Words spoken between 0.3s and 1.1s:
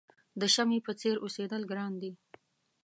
د شمعې په